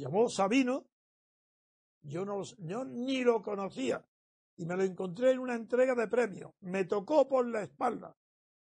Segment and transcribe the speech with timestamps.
[0.00, 0.86] llamó Sabino,
[2.02, 4.04] yo, no, yo ni lo conocía
[4.56, 6.52] y me lo encontré en una entrega de premios.
[6.60, 8.16] Me tocó por la espalda.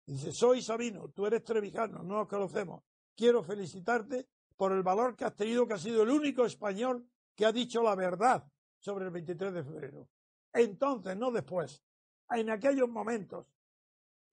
[0.05, 2.83] Dice, soy Sabino, tú eres trevijano, no nos conocemos.
[3.15, 4.27] Quiero felicitarte
[4.57, 7.81] por el valor que has tenido, que has sido el único español que ha dicho
[7.81, 8.45] la verdad
[8.79, 10.07] sobre el 23 de febrero.
[10.53, 11.81] Entonces, no después,
[12.29, 13.47] en aquellos momentos.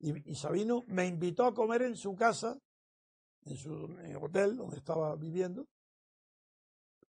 [0.00, 2.58] Y, Sabino me invitó a comer en su casa,
[3.44, 5.66] en su hotel donde estaba viviendo,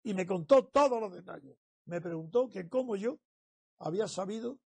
[0.04, 1.58] y me contó todos los detalles.
[1.86, 3.20] Me preguntó que cómo yo
[3.80, 4.60] había sabido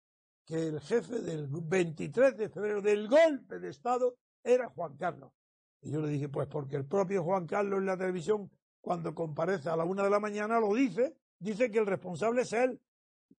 [0.45, 5.33] que el jefe del 23 de febrero del golpe de Estado era Juan Carlos.
[5.81, 8.51] Y yo le dije, pues porque el propio Juan Carlos en la televisión,
[8.81, 12.53] cuando comparece a la una de la mañana, lo dice, dice que el responsable es
[12.53, 12.81] él.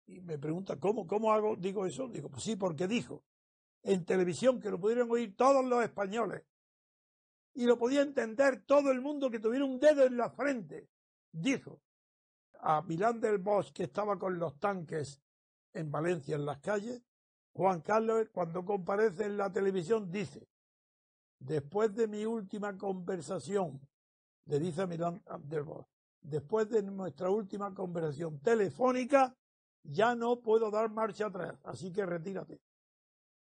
[0.07, 1.57] Y me pregunta, ¿cómo, cómo hago?
[1.57, 2.09] Digo eso.
[2.09, 3.25] Digo, pues sí, porque dijo
[3.83, 6.43] en televisión que lo pudieron oír todos los españoles.
[7.55, 10.89] Y lo podía entender todo el mundo que tuviera un dedo en la frente.
[11.33, 11.81] Dijo
[12.61, 15.21] a Milán del Bosch, que estaba con los tanques
[15.73, 17.03] en Valencia, en las calles,
[17.55, 20.47] Juan Carlos, cuando comparece en la televisión, dice,
[21.39, 23.81] después de mi última conversación,
[24.47, 25.87] le dice a Milán del Bosch,
[26.21, 29.35] después de nuestra última conversación telefónica,
[29.83, 32.61] ya no puedo dar marcha atrás, así que retírate.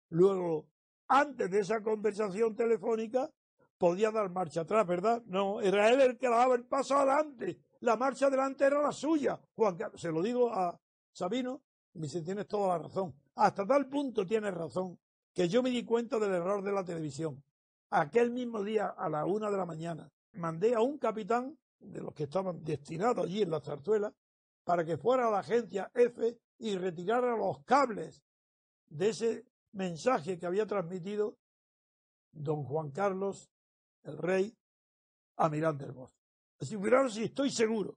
[0.09, 0.69] Luego,
[1.09, 3.31] antes de esa conversación telefónica,
[3.77, 5.23] podía dar marcha atrás, ¿verdad?
[5.27, 7.61] No, era él el que daba el paso adelante.
[7.83, 9.41] La marcha adelante era la suya.
[9.57, 10.79] Juan se lo digo a
[11.13, 13.13] Sabino, y me dice, tienes toda la razón.
[13.35, 14.99] Hasta tal punto tienes razón
[15.35, 17.43] que yo me di cuenta del error de la televisión.
[17.91, 22.15] Aquel mismo día, a la una de la mañana, mandé a un capitán de los
[22.15, 24.15] que estaban destinados allí en la zarzuela
[24.65, 28.23] para que fuera a la agencia F y retirara los cables
[28.87, 31.37] de ese mensaje que había transmitido
[32.31, 33.51] don Juan Carlos,
[34.05, 34.57] el rey,
[35.37, 36.22] a Miranda del.
[36.63, 36.77] Así,
[37.11, 37.97] si estoy seguro